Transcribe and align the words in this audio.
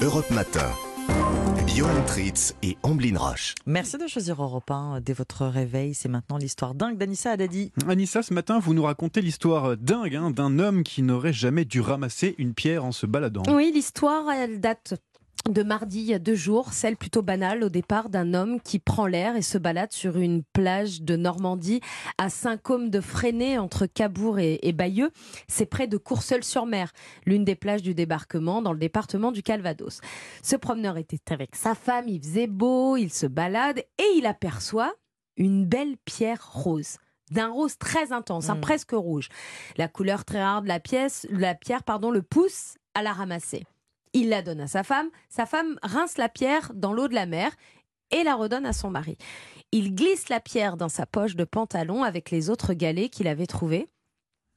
Europe 0.00 0.30
Matin. 0.30 0.70
Johan 1.66 2.04
Tritz 2.06 2.54
et 2.62 2.76
Amblin 2.84 3.18
Roche. 3.18 3.54
Merci 3.66 3.98
de 3.98 4.06
choisir 4.06 4.40
Europe 4.42 4.70
1 4.70 5.00
dès 5.00 5.12
votre 5.12 5.44
réveil. 5.46 5.92
C'est 5.94 6.08
maintenant 6.08 6.38
l'histoire 6.38 6.74
dingue 6.74 6.96
d'Anissa 6.96 7.32
Haddadi. 7.32 7.72
Anissa, 7.88 8.22
ce 8.22 8.32
matin, 8.32 8.60
vous 8.60 8.74
nous 8.74 8.84
racontez 8.84 9.20
l'histoire 9.20 9.76
dingue 9.76 10.14
hein, 10.14 10.30
d'un 10.30 10.60
homme 10.60 10.84
qui 10.84 11.02
n'aurait 11.02 11.32
jamais 11.32 11.64
dû 11.64 11.80
ramasser 11.80 12.36
une 12.38 12.54
pierre 12.54 12.84
en 12.84 12.92
se 12.92 13.06
baladant. 13.06 13.42
Oui, 13.48 13.72
l'histoire, 13.74 14.30
elle 14.30 14.60
date 14.60 14.94
de 15.48 15.62
mardi, 15.62 16.00
il 16.00 16.04
y 16.06 16.14
a 16.14 16.18
deux 16.18 16.34
jours, 16.34 16.74
celle 16.74 16.96
plutôt 16.96 17.22
banale 17.22 17.64
au 17.64 17.70
départ 17.70 18.10
d'un 18.10 18.34
homme 18.34 18.60
qui 18.60 18.78
prend 18.78 19.06
l'air 19.06 19.34
et 19.34 19.40
se 19.40 19.56
balade 19.56 19.92
sur 19.92 20.18
une 20.18 20.42
plage 20.52 21.00
de 21.00 21.16
Normandie 21.16 21.80
à 22.18 22.28
Saint-Côme 22.28 22.90
de 22.90 23.00
Freinet 23.00 23.56
entre 23.56 23.86
Cabourg 23.86 24.38
et, 24.38 24.58
et 24.62 24.72
Bayeux. 24.72 25.10
C'est 25.48 25.64
près 25.64 25.86
de 25.86 25.96
Courseul-sur-Mer, 25.96 26.92
l'une 27.24 27.44
des 27.44 27.54
plages 27.54 27.82
du 27.82 27.94
débarquement 27.94 28.60
dans 28.60 28.74
le 28.74 28.78
département 28.78 29.32
du 29.32 29.42
Calvados. 29.42 30.00
Ce 30.42 30.54
promeneur 30.56 30.98
était 30.98 31.32
avec 31.32 31.56
sa 31.56 31.74
femme, 31.74 32.08
il 32.08 32.20
faisait 32.20 32.46
beau, 32.46 32.96
il 32.98 33.10
se 33.10 33.26
balade 33.26 33.78
et 33.78 34.16
il 34.16 34.26
aperçoit 34.26 34.92
une 35.38 35.64
belle 35.64 35.96
pierre 36.04 36.46
rose 36.52 36.96
d'un 37.30 37.48
rose 37.50 37.76
très 37.76 38.12
intense, 38.12 38.48
hein, 38.48 38.54
Mm. 38.54 38.60
presque 38.62 38.92
rouge. 38.92 39.28
La 39.76 39.86
couleur 39.86 40.24
très 40.24 40.42
rare 40.42 40.62
de 40.62 40.68
la 40.68 40.80
pièce, 40.80 41.26
la 41.30 41.54
pierre, 41.54 41.82
pardon, 41.84 42.10
le 42.10 42.22
pousse 42.22 42.78
à 42.94 43.02
la 43.02 43.12
ramasser. 43.12 43.64
Il 44.12 44.28
la 44.28 44.42
donne 44.42 44.60
à 44.60 44.66
sa 44.66 44.82
femme. 44.82 45.08
Sa 45.28 45.46
femme 45.46 45.78
rince 45.82 46.18
la 46.18 46.28
pierre 46.28 46.72
dans 46.74 46.92
l'eau 46.92 47.08
de 47.08 47.14
la 47.14 47.26
mer 47.26 47.52
et 48.10 48.22
la 48.22 48.34
redonne 48.34 48.66
à 48.66 48.72
son 48.72 48.90
mari. 48.90 49.18
Il 49.72 49.94
glisse 49.94 50.28
la 50.28 50.40
pierre 50.40 50.76
dans 50.76 50.88
sa 50.88 51.06
poche 51.06 51.36
de 51.36 51.44
pantalon 51.44 52.02
avec 52.02 52.30
les 52.30 52.50
autres 52.50 52.72
galets 52.72 53.10
qu'il 53.10 53.28
avait 53.28 53.46
trouvés 53.46 53.88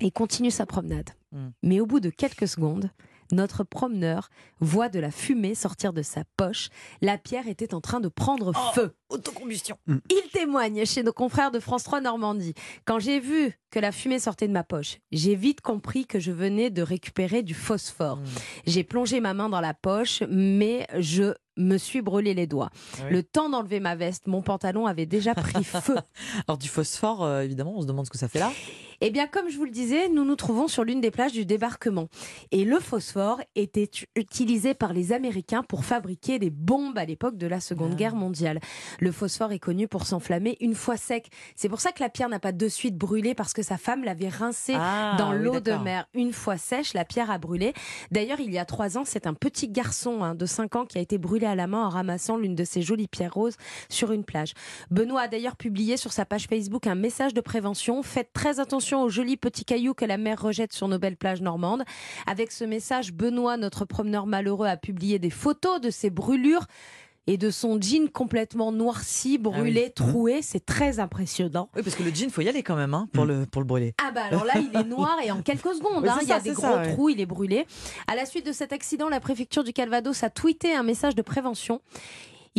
et 0.00 0.10
continue 0.10 0.50
sa 0.50 0.66
promenade. 0.66 1.10
Mm. 1.32 1.48
Mais 1.62 1.80
au 1.80 1.86
bout 1.86 2.00
de 2.00 2.10
quelques 2.10 2.48
secondes, 2.48 2.90
notre 3.32 3.64
promeneur 3.64 4.28
voit 4.60 4.88
de 4.88 4.98
la 4.98 5.10
fumée 5.10 5.54
sortir 5.54 5.92
de 5.92 6.02
sa 6.02 6.22
poche. 6.36 6.68
La 7.00 7.18
pierre 7.18 7.48
était 7.48 7.74
en 7.74 7.80
train 7.80 8.00
de 8.00 8.08
prendre 8.08 8.52
Oh. 8.54 8.72
feu. 8.74 8.94
Autocombustion. 9.08 9.76
Il 9.86 10.22
témoigne 10.32 10.84
chez 10.84 11.02
nos 11.04 11.12
confrères 11.12 11.50
de 11.52 11.60
France 11.60 11.84
3 11.84 12.00
Normandie. 12.00 12.54
Quand 12.84 12.98
j'ai 12.98 13.20
vu 13.20 13.52
que 13.70 13.78
la 13.78 13.92
fumée 13.92 14.18
sortait 14.18 14.48
de 14.48 14.52
ma 14.52 14.64
poche, 14.64 14.98
j'ai 15.12 15.36
vite 15.36 15.60
compris 15.60 16.06
que 16.06 16.18
je 16.18 16.32
venais 16.32 16.70
de 16.70 16.82
récupérer 16.82 17.42
du 17.44 17.54
phosphore. 17.54 18.16
Mm. 18.16 18.24
J'ai 18.66 18.82
plongé 18.84 19.20
ma 19.20 19.32
main 19.34 19.48
dans 19.48 19.60
la 19.60 19.74
poche, 19.74 20.22
mais 20.28 20.86
je 20.98 21.34
me 21.56 21.78
suis 21.78 22.02
brûlé 22.02 22.34
les 22.34 22.46
doigts. 22.48 22.70
Oui. 23.04 23.10
Le 23.12 23.22
temps 23.22 23.48
d'enlever 23.48 23.78
ma 23.80 23.94
veste, 23.94 24.26
mon 24.26 24.42
pantalon 24.42 24.86
avait 24.86 25.06
déjà 25.06 25.34
pris 25.34 25.62
feu. 25.64 25.96
Alors 26.48 26.58
du 26.58 26.68
phosphore, 26.68 27.22
euh, 27.24 27.42
évidemment, 27.42 27.74
on 27.76 27.82
se 27.82 27.86
demande 27.86 28.06
ce 28.06 28.10
que 28.10 28.18
ça 28.18 28.28
fait 28.28 28.40
là. 28.40 28.50
Eh 29.00 29.10
bien, 29.10 29.26
comme 29.26 29.48
je 29.48 29.56
vous 29.56 29.64
le 29.64 29.70
disais, 29.70 30.08
nous 30.08 30.24
nous 30.24 30.36
trouvons 30.36 30.68
sur 30.68 30.84
l'une 30.84 31.00
des 31.00 31.10
plages 31.10 31.32
du 31.32 31.44
débarquement. 31.44 32.08
Et 32.50 32.64
le 32.64 32.80
phosphore 32.80 33.40
était 33.54 33.90
utilisé 34.14 34.74
par 34.74 34.92
les 34.92 35.12
Américains 35.12 35.62
pour 35.62 35.84
fabriquer 35.84 36.38
des 36.38 36.50
bombes 36.50 36.96
à 36.98 37.04
l'époque 37.04 37.36
de 37.36 37.46
la 37.46 37.60
Seconde 37.60 37.90
Ah. 37.92 37.96
Guerre 37.96 38.14
mondiale. 38.16 38.60
Le 39.00 39.12
phosphore 39.12 39.52
est 39.52 39.58
connu 39.58 39.88
pour 39.88 40.06
s'enflammer 40.06 40.56
une 40.60 40.74
fois 40.74 40.96
sec. 40.96 41.28
C'est 41.54 41.68
pour 41.68 41.80
ça 41.80 41.92
que 41.92 42.02
la 42.02 42.08
pierre 42.08 42.28
n'a 42.28 42.38
pas 42.40 42.52
de 42.52 42.68
suite 42.68 42.96
brûlé 42.96 43.34
parce 43.34 43.52
que 43.52 43.62
sa 43.62 43.76
femme 43.76 44.04
l'avait 44.04 44.28
rincé 44.28 44.74
Ah, 44.76 45.16
dans 45.18 45.32
oui, 45.32 45.42
l'eau 45.44 45.60
de 45.60 45.72
mer. 45.72 46.06
Une 46.14 46.32
fois 46.32 46.56
sèche, 46.56 46.94
la 46.94 47.04
pierre 47.04 47.30
a 47.30 47.38
brûlé. 47.38 47.72
D'ailleurs, 48.10 48.40
il 48.40 48.52
y 48.52 48.58
a 48.58 48.64
trois 48.64 48.96
ans, 48.98 49.04
c'est 49.04 49.26
un 49.26 49.34
petit 49.34 49.68
garçon 49.68 50.22
hein, 50.22 50.34
de 50.34 50.46
5 50.46 50.76
ans 50.76 50.86
qui 50.86 50.98
a 50.98 51.00
été 51.00 51.18
brûlé 51.18 51.46
à 51.46 51.54
la 51.54 51.66
main 51.66 51.84
en 51.84 51.88
ramassant 51.88 52.36
l'une 52.36 52.54
de 52.54 52.64
ces 52.64 52.82
jolies 52.82 53.08
pierres 53.08 53.34
roses 53.34 53.56
sur 53.88 54.12
une 54.12 54.24
plage. 54.24 54.54
Benoît 54.90 55.22
a 55.22 55.28
d'ailleurs 55.28 55.56
publié 55.56 55.96
sur 55.96 56.12
sa 56.12 56.24
page 56.24 56.46
Facebook 56.46 56.86
un 56.86 56.94
message 56.94 57.34
de 57.34 57.40
prévention. 57.40 58.02
Faites 58.02 58.32
très 58.32 58.60
attention 58.60 58.85
aux 58.94 59.08
jolis 59.08 59.36
petits 59.36 59.64
cailloux 59.64 59.94
que 59.94 60.04
la 60.04 60.16
mer 60.18 60.40
rejette 60.40 60.72
sur 60.72 60.88
nos 60.88 60.98
belles 60.98 61.16
plages 61.16 61.42
normandes. 61.42 61.84
Avec 62.26 62.52
ce 62.52 62.64
message, 62.64 63.12
Benoît, 63.12 63.56
notre 63.56 63.84
promeneur 63.84 64.26
malheureux, 64.26 64.66
a 64.66 64.76
publié 64.76 65.18
des 65.18 65.30
photos 65.30 65.80
de 65.80 65.90
ses 65.90 66.10
brûlures 66.10 66.66
et 67.28 67.38
de 67.38 67.50
son 67.50 67.80
jean 67.80 68.08
complètement 68.08 68.70
noirci, 68.70 69.36
brûlé, 69.36 69.90
troué. 69.90 70.42
C'est 70.42 70.64
très 70.64 71.00
impressionnant. 71.00 71.68
Oui, 71.74 71.82
parce 71.82 71.96
que 71.96 72.04
le 72.04 72.14
jean, 72.14 72.30
faut 72.30 72.40
y 72.42 72.48
aller 72.48 72.62
quand 72.62 72.76
même 72.76 72.94
hein, 72.94 73.08
pour, 73.12 73.24
Mm. 73.24 73.28
le, 73.28 73.46
pour 73.46 73.60
le 73.62 73.66
brûler. 73.66 73.94
Ah 74.00 74.12
bah 74.12 74.20
alors 74.30 74.44
là, 74.44 74.52
il 74.58 74.78
est 74.78 74.84
noir 74.84 75.16
et 75.24 75.32
en 75.32 75.42
quelques 75.42 75.74
secondes, 75.74 76.06
hein, 76.06 76.18
il 76.22 76.28
y 76.28 76.32
a 76.32 76.38
des 76.38 76.52
gros 76.52 76.62
ça, 76.62 76.76
ouais. 76.82 76.92
trous, 76.92 77.08
il 77.08 77.20
est 77.20 77.26
brûlé. 77.26 77.66
À 78.06 78.14
la 78.14 78.26
suite 78.26 78.46
de 78.46 78.52
cet 78.52 78.72
accident, 78.72 79.08
la 79.08 79.18
préfecture 79.18 79.64
du 79.64 79.72
Calvados 79.72 80.22
a 80.22 80.30
tweeté 80.30 80.72
un 80.72 80.84
message 80.84 81.16
de 81.16 81.22
prévention. 81.22 81.80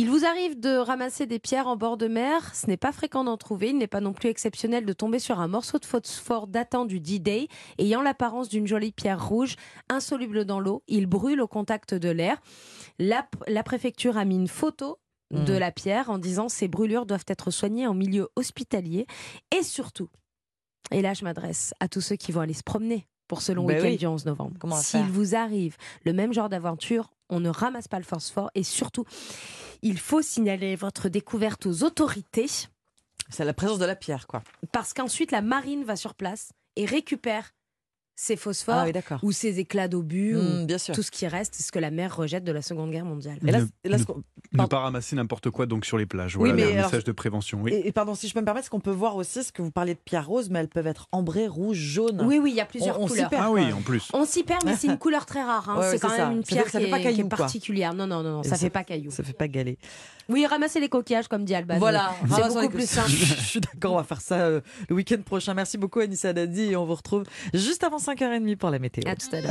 Il 0.00 0.08
vous 0.10 0.24
arrive 0.24 0.60
de 0.60 0.76
ramasser 0.76 1.26
des 1.26 1.40
pierres 1.40 1.66
en 1.66 1.76
bord 1.76 1.96
de 1.96 2.06
mer, 2.06 2.54
ce 2.54 2.68
n'est 2.68 2.76
pas 2.76 2.92
fréquent 2.92 3.24
d'en 3.24 3.36
trouver, 3.36 3.70
il 3.70 3.78
n'est 3.78 3.88
pas 3.88 4.00
non 4.00 4.12
plus 4.12 4.28
exceptionnel 4.28 4.86
de 4.86 4.92
tomber 4.92 5.18
sur 5.18 5.40
un 5.40 5.48
morceau 5.48 5.80
de 5.80 5.84
phosphore 5.84 6.46
datant 6.46 6.84
du 6.84 7.00
D-Day, 7.00 7.48
ayant 7.78 8.00
l'apparence 8.00 8.48
d'une 8.48 8.68
jolie 8.68 8.92
pierre 8.92 9.28
rouge, 9.28 9.56
insoluble 9.88 10.44
dans 10.44 10.60
l'eau, 10.60 10.84
il 10.86 11.06
brûle 11.06 11.40
au 11.40 11.48
contact 11.48 11.94
de 11.94 12.10
l'air. 12.10 12.40
La, 13.00 13.26
la 13.48 13.64
préfecture 13.64 14.16
a 14.16 14.24
mis 14.24 14.36
une 14.36 14.46
photo 14.48 14.98
de 15.32 15.54
Mm. 15.56 15.58
la 15.58 15.72
pierre 15.72 16.08
en 16.10 16.16
disant 16.16 16.48
ces 16.48 16.68
brûlures 16.68 17.04
doivent 17.04 17.26
être 17.26 17.50
soignées 17.50 17.86
en 17.86 17.92
milieu 17.92 18.28
hospitalier 18.36 19.06
et 19.54 19.62
surtout, 19.62 20.08
et 20.90 21.02
là 21.02 21.12
je 21.12 21.22
m'adresse 21.24 21.74
à 21.80 21.88
tous 21.88 22.00
ceux 22.00 22.16
qui 22.16 22.32
vont 22.32 22.40
aller 22.40 22.54
se 22.54 22.62
promener 22.62 23.06
pour 23.26 23.42
ce 23.42 23.52
long 23.52 23.66
Ben 23.66 23.74
week-end 23.76 23.88
oui. 23.90 23.96
du 23.98 24.06
11 24.06 24.24
novembre. 24.24 24.56
S'il 24.80 25.04
vous 25.04 25.34
arrive 25.34 25.76
le 26.06 26.14
même 26.14 26.32
genre 26.32 26.48
d'aventure, 26.48 27.10
on 27.28 27.40
ne 27.40 27.50
ramasse 27.50 27.88
pas 27.88 27.98
le 27.98 28.04
phosphore 28.06 28.50
et 28.54 28.62
surtout, 28.62 29.04
il 29.82 29.98
faut 29.98 30.22
signaler 30.22 30.76
votre 30.76 31.08
découverte 31.08 31.66
aux 31.66 31.82
autorités 31.84 32.48
C'est 33.30 33.44
la 33.44 33.54
présence 33.54 33.78
de 33.78 33.84
la 33.84 33.96
pierre, 33.96 34.26
quoi. 34.26 34.42
parce 34.72 34.92
qu'ensuite 34.94 35.30
la 35.32 35.42
marine 35.42 35.84
va 35.84 35.96
sur 35.96 36.14
place 36.14 36.50
et 36.76 36.84
récupère 36.84 37.52
ces 38.16 38.36
phosphores 38.36 38.74
Ah 38.74 38.84
oui, 38.84 38.92
ou 39.22 39.30
ces 39.32 39.60
éclats 39.60 39.86
d'obus 39.86 40.34
Mm, 40.34 40.78
sûr. 40.78 40.94
tout 40.94 41.02
ce 41.04 41.10
qui 41.12 41.26
reste, 41.28 41.54
ce 41.54 41.70
que 41.70 41.78
la 41.78 41.90
mer 41.92 42.16
rejette 42.16 42.42
de 42.42 42.50
la 42.52 42.62
Seconde 42.62 42.90
Guerre 42.90 43.04
mondiale. 43.04 43.38
Et 43.46 43.52
là, 43.52 43.60
Ne- 43.60 43.66
et 43.84 43.88
là, 43.88 43.96
ne- 43.96 44.02
ce 44.02 44.06
qu'on- 44.06 44.22
Ne 44.52 44.66
pas 44.66 44.78
ramasser 44.78 45.16
n'importe 45.16 45.50
quoi 45.50 45.66
donc 45.66 45.84
sur 45.84 45.98
les 45.98 46.06
plages. 46.06 46.36
Oui, 46.36 46.50
Voilà 46.50 46.54
mais 46.54 46.64
le 46.72 46.78
alors- 46.78 46.90
message 46.90 47.04
de 47.04 47.12
prévention. 47.12 47.60
Oui. 47.62 47.72
et, 47.72 47.88
et 47.88 47.92
pardon, 47.92 48.14
si 48.14 48.28
je 48.28 48.34
peux 48.34 48.40
me 48.40 48.44
permettre, 48.44 48.66
ce 48.66 48.70
qu'on 48.70 48.80
peut 48.80 48.90
voir 48.90 49.16
aussi, 49.16 49.42
ce 49.44 49.52
que 49.52 49.62
vous 49.62 49.70
parliez 49.70 49.94
de 49.94 50.00
pierres 50.04 50.26
roses, 50.26 50.50
mais 50.50 50.60
elles 50.60 50.68
peuvent 50.68 50.86
être 50.86 51.06
ambrées, 51.12 51.46
rouges, 51.48 51.76
jaunes? 51.78 52.22
Oui, 52.24 52.38
oui, 52.42 52.50
il 52.50 52.56
y 52.56 52.60
a 52.60 52.64
plusieurs 52.64 53.00
On- 53.00 53.04
on 53.04 53.08
couleurs. 53.08 53.28
perd. 53.30 53.42
Ah 53.46 53.50
oui, 53.50 53.72
en 53.72 53.80
plus. 53.82 54.08
On 54.12 54.24
s'y 54.24 54.42
perd, 54.42 54.64
mais 54.64 54.76
c'est 54.76 54.86
une 54.88 54.98
couleur 54.98 55.26
très 55.26 55.42
rare. 55.42 55.68
hein. 55.70 55.78
Ouais, 55.78 55.90
c'est 55.90 55.98
quand 55.98 56.08
même 56.08 56.16
ça. 56.18 56.32
une 56.32 56.42
pierre 56.42 56.64
qui, 56.64 56.70
fait 56.78 56.86
pas 56.90 56.98
est, 57.00 57.12
qui 57.14 57.20
est 57.20 57.24
particulière. 57.24 57.94
Non, 57.94 58.06
non, 58.06 58.22
non, 58.22 58.42
ça, 58.42 58.50
ça- 58.50 58.56
fait 58.56 58.70
pas 58.70 58.84
caillou. 58.84 59.10
Ça 59.10 59.22
fait 59.22 59.32
pas 59.32 59.48
galer. 59.48 59.78
Oui, 60.28 60.44
ramasser 60.44 60.78
les 60.78 60.90
coquillages, 60.90 61.26
comme 61.28 61.44
dit 61.46 61.54
Alban. 61.54 61.78
Voilà, 61.78 62.10
c'est 62.28 62.42
beaucoup 62.48 62.60
les 62.60 62.68
plus 62.68 62.86
simple. 62.88 63.08
Je 63.10 63.24
suis 63.34 63.60
d'accord, 63.60 63.94
on 63.94 63.96
va 63.96 64.04
faire 64.04 64.20
ça 64.20 64.34
euh, 64.40 64.60
le 64.90 64.94
week-end 64.94 65.16
prochain. 65.24 65.54
Merci 65.54 65.78
beaucoup 65.78 66.00
Anissa 66.00 66.34
Dadi 66.34 66.72
et 66.72 66.76
on 66.76 66.84
vous 66.84 66.94
retrouve 66.96 67.22
juste 67.54 67.82
avant 67.82 67.96
5h30 67.96 68.56
pour 68.56 68.68
la 68.70 68.78
météo. 68.78 69.04
À 69.10 69.16
tout 69.16 69.26
à 69.32 69.40
l'heure. 69.40 69.50